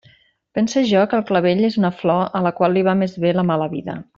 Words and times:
Pense 0.59 0.81
jo 0.91 1.03
que 1.11 1.15
el 1.17 1.27
clavell 1.27 1.61
és 1.69 1.77
una 1.81 1.93
flor 1.99 2.27
a 2.39 2.41
la 2.49 2.55
qual 2.61 2.77
li 2.79 2.87
va 2.91 2.99
més 3.03 3.17
bé 3.27 3.39
la 3.41 3.49
mala 3.51 3.73
vida. 3.77 4.01